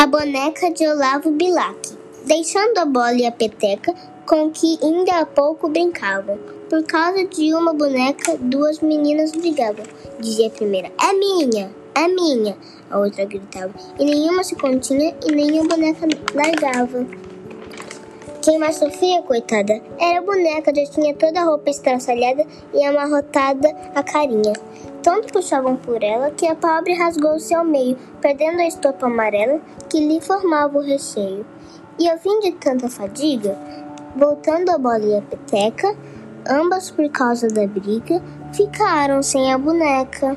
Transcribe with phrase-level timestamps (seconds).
[0.00, 1.76] A boneca de Olavo Bilac,
[2.24, 3.94] deixando a bola e a peteca
[4.26, 6.38] com que ainda há pouco brincavam.
[6.70, 9.84] Por causa de uma boneca, duas meninas brigavam.
[10.18, 12.56] Dizia a primeira: É minha, é minha.
[12.90, 13.74] A outra gritava.
[13.98, 17.06] E nenhuma se continha e nenhuma boneca largava.
[18.42, 23.68] Quem mais sofria, coitada, era a boneca, já tinha toda a roupa estraçalhada e amarrotada
[23.94, 24.54] a carinha.
[25.02, 30.00] Tanto puxavam por ela que a pobre rasgou-se ao meio, perdendo a estopa amarela que
[30.00, 31.44] lhe formava o recheio.
[31.98, 33.58] E ao fim de tanta fadiga,
[34.16, 35.94] voltando a bola e a peteca,
[36.48, 38.22] ambas por causa da briga,
[38.54, 40.34] ficaram sem a boneca.